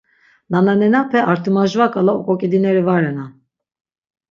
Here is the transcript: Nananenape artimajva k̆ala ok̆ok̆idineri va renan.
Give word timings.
Nananenape 0.51 1.19
artimajva 1.31 1.85
k̆ala 1.93 2.11
ok̆ok̆idineri 2.19 2.81
va 2.87 2.95
renan. 3.01 3.31